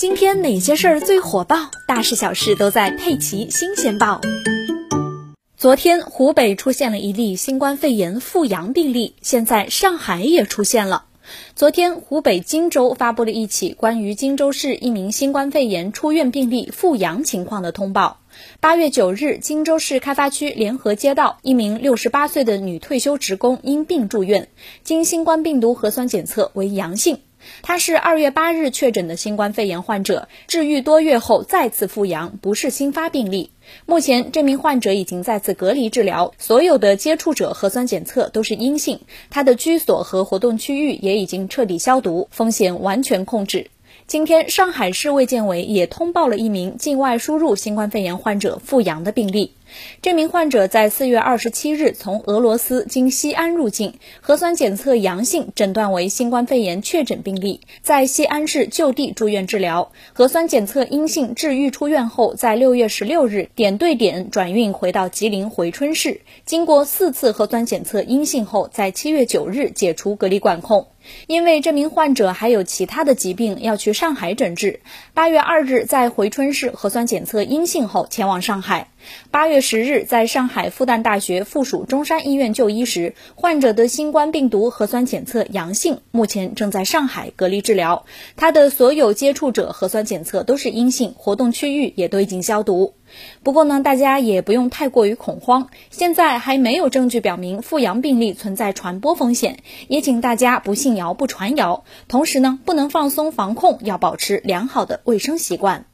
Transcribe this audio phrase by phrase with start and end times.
[0.00, 1.70] 今天哪些事儿最火爆？
[1.86, 4.18] 大事小事都在《佩奇新鲜报》。
[5.58, 11.04] 昨天，湖北出现了一例新冠肺炎复阳病例，现在上海也出现了。
[11.54, 18.20] 昨天，湖北荆州发布了一起关于荆州市一名新冠肺炎出院病例复阳情况的通报。
[18.58, 24.48] 八月九日，荆州市开发区联合街道一名六十八岁的女退休职工因病住院，
[24.82, 27.20] 经新冠病毒核酸检测为阳性。
[27.62, 33.50] 他是二月八日确诊的新冠肺炎患者，治愈多月后再次复阳，不是新发病例。
[33.86, 43.70] 目前，这名患者已经再次隔离治疗，所有的接触者核酸检测都是阴性，他的居所和活动区域也已经彻底消毒，风险完全控制。
[44.06, 49.52] 今天，上海市卫健委也通报了一名境外输入新冠肺炎患者复阳的病例。
[50.02, 59.92] 这名患者在四月二十七日从俄罗斯经西安入境，核酸检测阳性，诊断为新冠肺炎确诊病例，在西安市就地住院治疗。
[60.12, 70.86] 核酸检测阴性，治愈出院后，在六月十六日点对点转运回到吉林回春市，经过四次核酸检测阴性后，在七月九日解除隔离管控。
[71.26, 74.80] 因为这名患者还有其他的疾病要去上海诊治，
[75.14, 78.88] 八月二日在回春市核酸检测阴性后前往上海。
[79.30, 88.04] 八月十日，在上海复旦大学附属中山医院就医时，患者的新冠病毒核酸检测阳性，目前正在上海隔离治疗。
[88.36, 92.94] 他的所有接触者核酸检测都是阴性，活动区域也都已经消毒。
[93.42, 101.84] 不过呢，大家也不用太过于恐慌，现在还没有证据表明复阳病例存在传播风险，也请大家不信谣不传谣。
[102.06, 105.89] 同时呢，不能放松防控，要保持良好的卫生习惯。